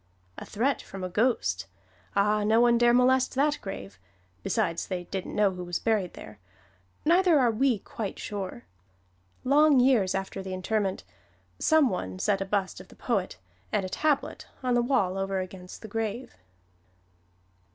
[0.39, 1.67] A threat from a ghost!
[2.15, 3.99] Ah, no one dare molest that grave
[4.41, 6.39] besides they didn't know who was buried there
[7.05, 8.65] neither are we quite sure.
[9.43, 11.03] Long years after the interment,
[11.59, 13.37] some one set a bust of the poet,
[13.71, 16.35] and a tablet, on the wall over against the grave.